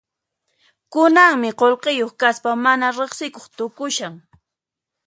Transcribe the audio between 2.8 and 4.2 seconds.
riqsikuq tukushan.